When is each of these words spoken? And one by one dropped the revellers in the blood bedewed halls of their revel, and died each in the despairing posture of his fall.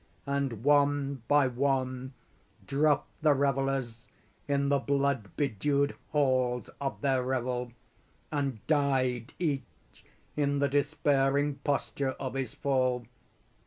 And 0.25 0.63
one 0.63 1.21
by 1.27 1.45
one 1.47 2.13
dropped 2.65 3.21
the 3.21 3.35
revellers 3.35 4.07
in 4.47 4.69
the 4.69 4.79
blood 4.79 5.35
bedewed 5.37 5.95
halls 6.09 6.71
of 6.81 6.99
their 7.01 7.21
revel, 7.21 7.71
and 8.31 8.65
died 8.65 9.35
each 9.37 9.63
in 10.35 10.57
the 10.57 10.67
despairing 10.67 11.57
posture 11.57 12.13
of 12.13 12.33
his 12.33 12.55
fall. 12.55 13.05